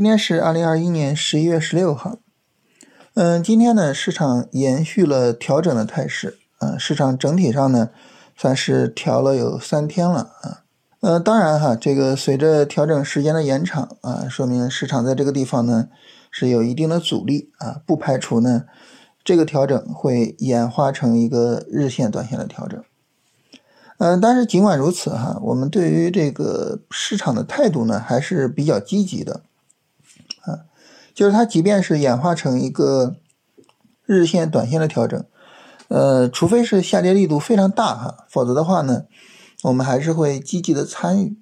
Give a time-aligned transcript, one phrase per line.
[0.00, 2.16] 今天是二零二一年十一月十六号。
[3.12, 6.38] 嗯，今天呢，市场延续了调整的态势。
[6.60, 7.90] 嗯，市场整体上呢，
[8.34, 10.64] 算是调了有三天了啊。
[11.00, 15.88] 呃，当然哈，这个随着调整时间的延长啊，说明市场在这个地方呢
[16.30, 18.64] 是有一定的阻力啊，不排除呢
[19.22, 22.82] 这个调整会演化成一个日线、短线的调整。
[23.98, 29.42] 嗯，但是尽管如此哈，我们对于这个市场的态度呢还是比较积极的，
[30.42, 30.66] 啊，
[31.14, 33.16] 就是它即便是演化成一个
[34.04, 35.24] 日线、短线的调整，
[35.88, 39.04] 呃，除非是下跌力度非常大哈，否则的话呢，
[39.62, 41.36] 我们还是会积极的参与，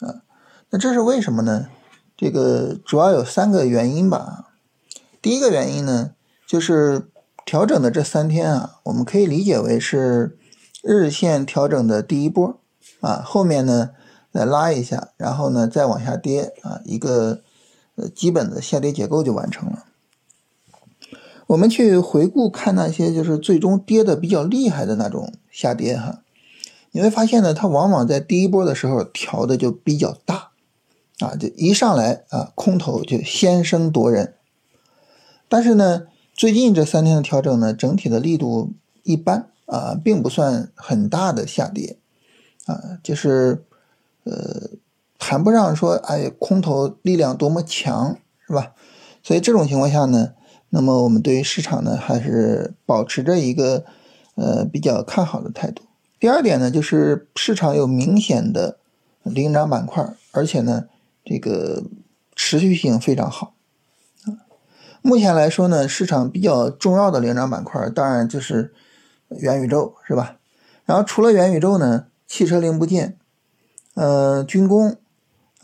[0.00, 0.22] 啊，
[0.70, 1.68] 那这是为什么呢？
[2.16, 4.52] 这个主要有三个原因吧。
[5.20, 6.12] 第一个原因呢，
[6.46, 7.08] 就是
[7.44, 10.38] 调整的这三天啊，我们可以理解为是。
[10.86, 12.60] 日线调整的第一波，
[13.00, 13.92] 啊，后面呢
[14.30, 17.40] 再拉一下，然后呢再往下跌，啊，一个
[17.96, 19.84] 呃基本的下跌结构就完成了。
[21.48, 26.22] 我们去回顾看那些就是最终跌的比较厉害的那种下跌哈，
[26.92, 30.50] 你会发现呢，它往往在第一波的时候调的就比较大，
[31.20, 34.34] 啊，就一上来啊空头就先声夺人，
[35.48, 38.72] 但是呢，最近这三天的调整呢，整体的力度
[39.02, 39.50] 一般。
[39.66, 41.96] 啊，并不算很大的下跌，
[42.66, 43.64] 啊，就是，
[44.24, 44.68] 呃，
[45.18, 48.72] 谈不上说，哎，空头力量多么强，是吧？
[49.22, 50.34] 所以这种情况下呢，
[50.70, 53.84] 那么我们对于市场呢，还是保持着一个，
[54.34, 55.82] 呃，比较看好的态度。
[56.18, 58.78] 第二点呢，就是市场有明显的
[59.22, 60.84] 领涨板块，而且呢，
[61.24, 61.84] 这个
[62.34, 63.54] 持续性非常好。
[64.24, 64.44] 啊，
[65.02, 68.72] 目前来说呢，市场比较重要的领涨板块，当然就是。
[69.40, 70.36] 元宇宙是吧？
[70.84, 73.16] 然后除了元宇宙呢，汽车零部件、
[73.94, 74.96] 呃军工、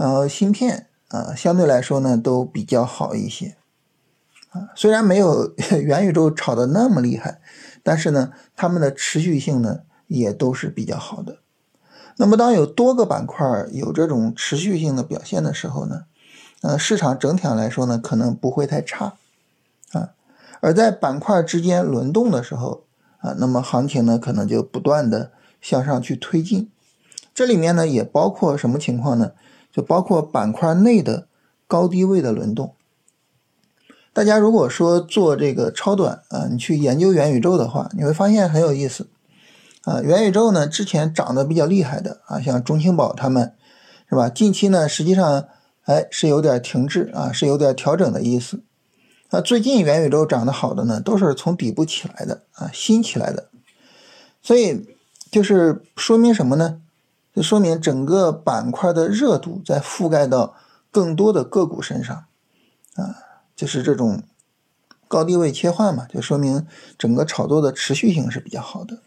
[0.01, 3.57] 呃芯片啊，相对来说呢都比较好一些
[4.49, 4.71] 啊。
[4.75, 5.53] 虽然没有
[5.85, 7.43] 元宇宙炒的那么厉害，
[7.83, 11.41] 但是呢，它们的持续性呢也都是比较好的。
[12.17, 16.05] 那么当有多个板块有这种持续性的表现的时候呢，
[16.63, 19.19] 呃，市场整体上来说呢可能不会太差
[19.93, 20.13] 啊。
[20.61, 22.85] 而在板块之间轮动的时候，
[23.19, 26.71] 啊，那么行情呢，可能就不断的向上去推进，
[27.35, 29.33] 这里面呢也包括什么情况呢？
[29.73, 31.29] 就包括板块内的
[31.67, 32.75] 高低位的轮动。
[34.13, 39.09] 大家如果说做这个超短啊，你去研究元宇宙的话，你会发现很有意思。
[39.83, 43.55] 啊，元宇宙呢之前涨得比较厉害的啊，像中青宝他们，
[44.09, 44.29] 是吧？
[44.29, 45.49] 近期呢实际上
[45.85, 48.63] 哎是有点停滞啊，是有点调整的意思。
[49.31, 53.49] 那最近元宇宙涨得好的呢，都是从底部起来的啊，新起来的，
[54.43, 54.87] 所以
[55.31, 56.83] 就是说明什么呢？
[57.41, 60.55] 就说明整个板块的热度在覆盖到
[60.91, 62.27] 更多的个股身上
[62.97, 63.17] 啊，
[63.57, 64.23] 就是这种
[65.09, 66.67] 高低位切换嘛，就说明
[66.99, 69.01] 整个炒作的持续性是比较好的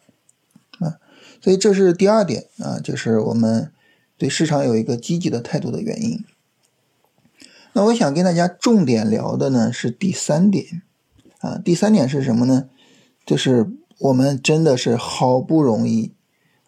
[0.80, 0.98] 啊，
[1.40, 3.72] 所以这是第二点啊，就是我们
[4.18, 6.26] 对市场有一个积极的态度的原因。
[7.74, 10.82] 那我想跟大家重点聊的呢是第三点，
[11.42, 12.68] 啊，第三点是什么呢？
[13.28, 16.16] 就是我们真的是好不容易，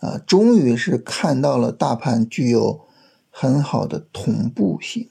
[0.05, 2.85] 啊，终于是看到了大盘具有
[3.31, 5.09] 很好的同步性，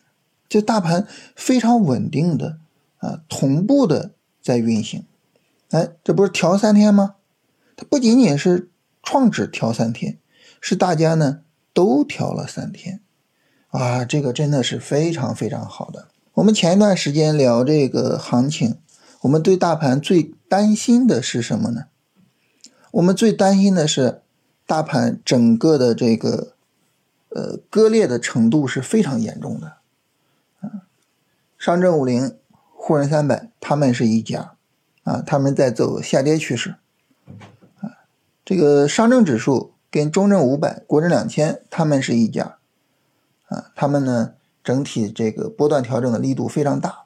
[0.49, 2.59] 就大盘非常稳定的
[2.99, 5.05] 啊，同步的在运行。
[5.71, 7.17] 哎，这不是调三天吗？
[7.75, 8.71] 它不仅仅是
[9.03, 10.19] 创指调三天，
[10.61, 11.41] 是大家呢
[11.73, 13.01] 都调了三天。
[13.71, 16.07] 啊，这个真的是非常非常好的。
[16.35, 18.79] 我们前一段时间聊这个行情，
[19.23, 21.87] 我们对大盘最担心的是什么呢？
[22.93, 24.23] 我们最担心的是
[24.67, 26.55] 大盘整个的这个
[27.29, 29.79] 呃割裂的程度是非常严重的。
[30.61, 30.87] 啊，
[31.59, 32.37] 上证五零、
[32.73, 34.55] 沪深三百，他们是一家
[35.03, 36.77] 啊，他们在走下跌趋势。
[37.81, 38.09] 啊，
[38.45, 42.59] 这个上证指数跟中证五百、国证两千，他们是一家。
[43.49, 44.35] 啊，他们呢
[44.65, 47.05] 整体这个波段调整的力度非常大，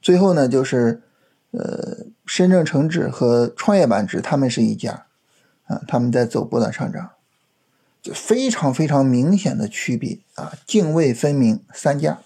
[0.00, 1.02] 最后呢就是
[1.50, 5.06] 呃深证成指和创业板指他们是一家，
[5.70, 7.12] 啊他们在走波段上涨，
[8.02, 12.18] 就非常非常明显的区别啊泾渭分明三家，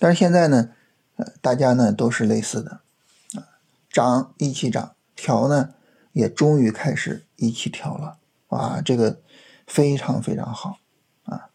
[0.00, 0.70] 但是现在呢
[1.14, 2.80] 呃大家呢都是类似的
[3.36, 3.46] 啊
[3.88, 5.74] 涨一起涨，调呢
[6.12, 8.18] 也终于开始一起调了，
[8.48, 9.20] 哇这个
[9.66, 10.78] 非常非常好
[11.24, 11.50] 啊。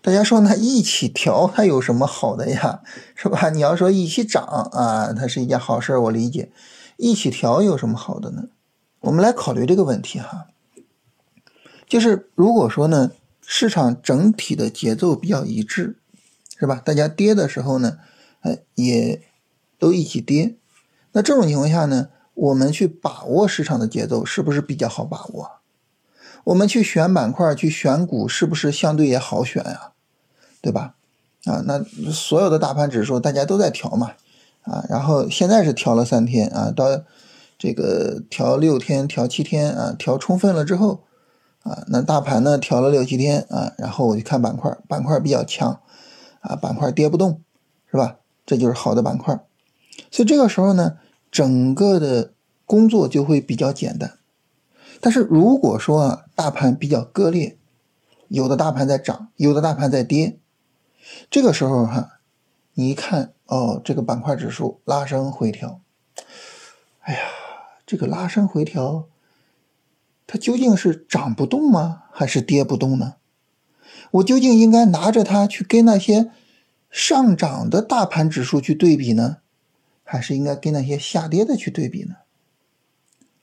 [0.00, 2.82] 大家说那一起调它有什么好的呀？
[3.16, 3.50] 是吧？
[3.50, 6.52] 你要说一起涨啊，它是一件好事，我理解。
[6.96, 8.44] 一起调有什么好的呢？
[9.04, 10.46] 我们来考虑这个问题哈。
[11.86, 13.12] 就是如果说呢，
[13.42, 15.98] 市场整体的节奏比较一致，
[16.58, 16.80] 是吧？
[16.84, 17.98] 大家跌的时候呢，
[18.40, 19.22] 哎，也
[19.78, 20.56] 都一起跌。
[21.12, 25.50] 那这种情况下呢，我们去把握市场的节奏是不是比较好把握？
[26.44, 29.92] 我们去选板块、去选股，是不是相对也好选呀？
[30.62, 30.94] 对吧？
[31.44, 34.12] 啊，那所有的大盘指数大家都在调嘛，
[34.62, 37.04] 啊，然后现在是调了三天啊，到
[37.64, 41.04] 这个调六天、调七天啊，调充分了之后，
[41.62, 45.80] 啊，那大盘呢调了六七天啊，然后我就看板块，板块比较强，
[46.40, 47.40] 啊，板块跌不动，
[47.90, 48.16] 是吧？
[48.44, 49.34] 这就是好的板块，
[50.10, 50.98] 所以这个时候呢，
[51.30, 52.34] 整个的
[52.66, 54.18] 工作就会比较简单。
[55.00, 57.56] 但是如果说啊，大盘比较割裂，
[58.28, 60.38] 有的大盘在涨，有的大盘在跌，
[61.30, 62.18] 这个时候哈，
[62.74, 65.80] 你一看哦，这个板块指数拉升回调，
[67.00, 67.20] 哎呀，
[67.86, 69.08] 这个拉升回调，
[70.26, 73.14] 它究竟是涨不动吗，还是跌不动呢？
[74.12, 76.30] 我究竟应该拿着它去跟那些
[76.90, 79.38] 上涨的大盘指数去对比呢，
[80.02, 82.16] 还是应该跟那些下跌的去对比呢？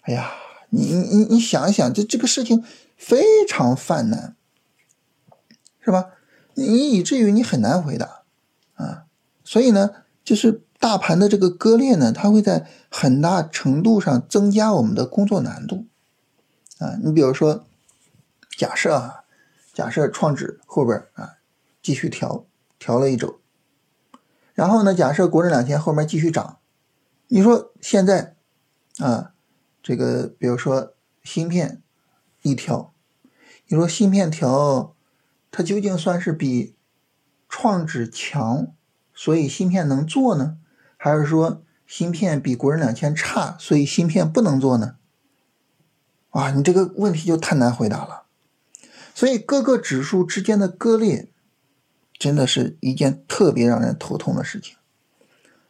[0.02, 0.32] 哎呀！
[0.74, 2.64] 你你你想一想，这这个事情
[2.96, 4.38] 非常犯难，
[5.84, 6.12] 是吧？
[6.54, 8.24] 你以至于你很难回答
[8.76, 9.04] 啊。
[9.44, 9.90] 所以呢，
[10.24, 15.86] 就是大盘的这个割裂呢，它会在很大程度上增加我们的工作难度
[16.80, 16.98] 啊。
[17.04, 17.64] 你比如说，
[18.58, 19.24] 假设啊，
[19.72, 21.38] 假设创指后边啊
[21.84, 22.46] 继续调
[22.80, 23.40] 调了一周，
[24.56, 26.58] 然后呢，假设国证两千后面继续涨，
[27.28, 28.36] 你说现在
[28.98, 29.34] 啊？
[29.84, 30.94] 这个，比如说
[31.24, 31.82] 芯片
[32.42, 32.94] 一调，
[33.68, 34.96] 你说芯片调，
[35.52, 36.76] 它究竟算是比
[37.48, 38.68] 创指强，
[39.14, 40.58] 所以芯片能做呢，
[41.04, 44.98] 还是说芯片比国人两千差，所以芯片不能做呢？
[46.30, 48.26] 啊，你这个问题就太难回答了。
[49.16, 51.28] 所以各个指数之间的割裂，
[52.20, 54.76] 真的是一件特别让人头痛的事情。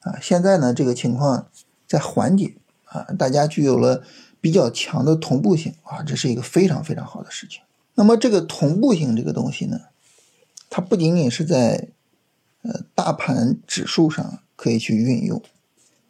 [0.02, 1.48] 啊，现在呢，这个情况
[1.88, 2.56] 在缓解。
[2.84, 4.04] 啊，大家具有了
[4.42, 7.62] 比较强的同步性啊，这是一个非常非常好的事情。
[7.96, 9.80] 那么这个同步性这个东西呢，
[10.70, 11.88] 它不仅仅是在
[12.64, 15.42] 呃大盘指数上可以去运用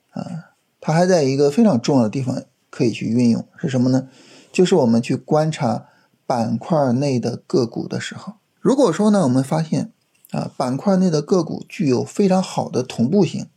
[0.09, 0.51] 啊，
[0.81, 4.09] 它还在一个非常重要的地方可以去运用，是什么呢？
[4.51, 5.86] 就是我们去观察
[6.27, 9.94] 板块内的个股的时候，如果说呢，我们发现
[10.31, 13.48] 啊板块内的个股具有非常好的同步性，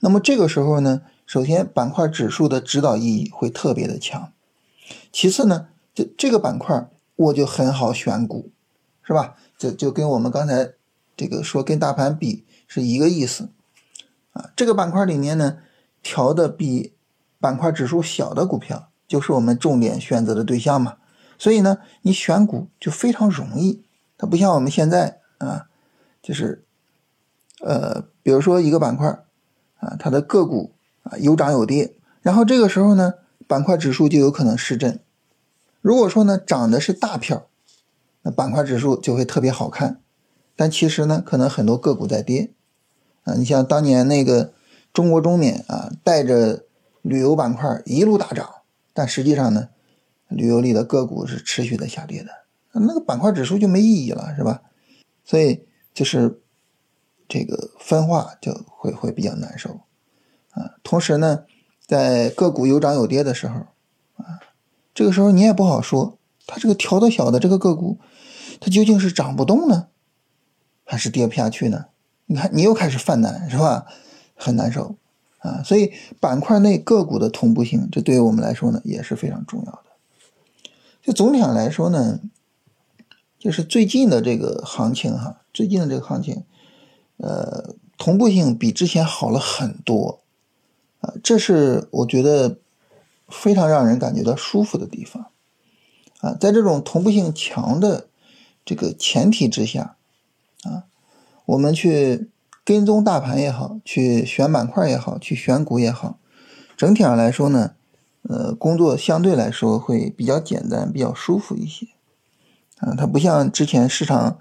[0.00, 1.02] 那么这个时候呢？
[1.26, 4.32] 首先，板块指数的指导意义会特别的强。
[5.12, 8.50] 其次呢，这这个板块我就很好选股，
[9.02, 9.36] 是吧？
[9.58, 10.72] 这就跟我们刚才
[11.14, 13.50] 这个说跟大盘比是一个意思
[14.34, 14.50] 啊。
[14.54, 15.56] 这个板块里面呢，
[16.02, 16.94] 调的比
[17.40, 20.98] 板块指数小的股票，就是我们重点选择的对象嘛。
[21.38, 23.82] 所以呢，你选股就非常容易。
[24.18, 25.66] 它不像我们现在啊，
[26.22, 26.64] 就是
[27.62, 29.08] 呃，比如说一个板块
[29.78, 30.72] 啊，它的个股。
[31.04, 33.12] 啊，有涨有跌，然后这个时候呢，
[33.46, 35.00] 板块指数就有可能失真。
[35.82, 37.46] 如果说呢，涨的是大票，
[38.22, 40.00] 那板块指数就会特别好看。
[40.56, 42.54] 但其实呢，可能很多个股在跌。
[43.24, 44.52] 啊，你像当年那个
[44.92, 46.64] 中国中免啊，带着
[47.02, 48.48] 旅游板块一路大涨，
[48.92, 49.68] 但实际上呢，
[50.28, 52.30] 旅游里的个股是持续的下跌的，
[52.72, 54.62] 那个板块指数就没意义了，是吧？
[55.24, 56.40] 所以就是
[57.26, 59.80] 这个分化就会会比较难受。
[60.50, 61.44] 啊，同时呢，
[61.86, 63.54] 在个股有涨有跌的时候，
[64.16, 64.38] 啊，
[64.94, 67.98] 这个时候你也不好说，它这个调的小的这个个股，
[68.60, 69.88] 它究竟是涨不动呢，
[70.84, 71.86] 还是跌不下去呢？
[72.26, 73.86] 你看，你又开始犯难，是吧？
[74.34, 74.96] 很难受
[75.38, 75.62] 啊。
[75.62, 79.84] 所以板块内个股的同步性，这对于我们来说呢，也是非常重要的。
[81.02, 82.20] 就总体上来说呢，
[83.38, 86.44] 就是最近的这个行情哈，最近的这个行情，
[87.18, 90.20] 呃，同步性比之前好了很多。
[91.00, 92.56] 啊这是我觉得
[93.28, 95.26] 非常让人感觉到舒服的地方
[96.20, 98.08] 啊，在这种同步性强的
[98.64, 99.93] 这个前提之下，
[101.46, 102.30] 我们去
[102.64, 106.18] 跟踪大盘也好，去选板块也好，去选股也好，
[106.76, 107.72] 整体上来说呢，
[108.22, 111.86] 呃，工作相对来说会比较简单，比较舒服一些
[112.78, 112.94] 啊。
[112.96, 114.38] 它不像之前市场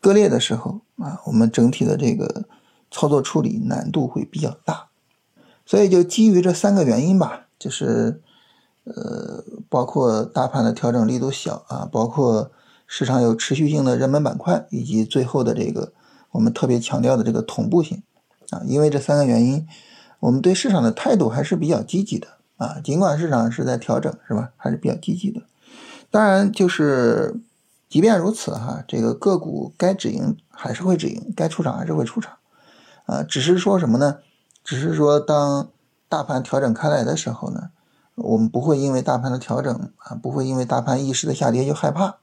[0.00, 2.44] 割裂的时候啊，我们整体的这个
[2.90, 4.88] 操作处理难度会比较大。
[5.66, 8.22] 所以就基于这三个原因吧，就是，
[8.84, 12.52] 呃，包括大盘的调整力度小啊，包括
[12.86, 15.92] 市场有持续性的热门板块，以及最后的这个
[16.32, 18.02] 我们特别强调的这个同步性
[18.50, 19.66] 啊，因为这三个原因，
[20.20, 24.50] 我们对市场的态度还是比较积极的啊，尽管市场是在调整，是吧？
[24.56, 25.42] 还是比较积极的。
[26.10, 27.40] 当然，就是
[27.88, 32.36] 即便如此哈，这个个股该止盈还是会止盈，该出场还是会出场，
[33.06, 34.18] 啊，只是说什么呢？
[34.64, 35.68] 只是说当
[36.08, 37.70] 大盘调整开来的时候呢，
[38.16, 42.16] 我们不会因为大盘的调整啊，不会因为大盘一时的下跌就害怕，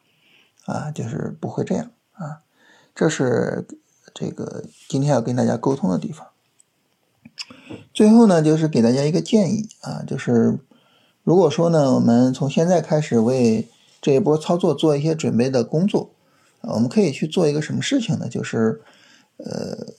[0.65, 2.41] 啊，就是不会这样啊，
[2.95, 3.65] 这是
[4.13, 6.27] 这个今天要跟大家沟通的地方。
[7.93, 10.60] 最后呢，就是给大家一个建议啊，就是
[11.24, 13.67] 如果说呢，我们从现在开始为
[14.01, 16.12] 这一波操作做一些准备的工作，
[16.62, 18.27] 我们可以去做一个什么事情呢？
[18.29, 18.82] 就是
[19.38, 19.93] 呃，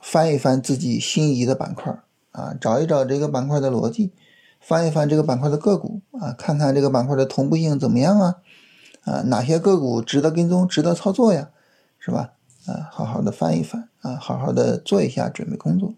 [0.00, 1.98] 翻一翻自己心仪的板块
[2.32, 4.12] 啊，找一找这个板块的逻辑，
[4.60, 8.36] 翻一翻这个板块的个股啊，看看这个板块的同步性怎么样啊？
[9.04, 11.50] 啊，哪些个股值得跟踪、值得操作呀？
[11.98, 12.32] 是吧？
[12.68, 15.94] 啊，好好的翻一翻啊，好好的做一下准备工作。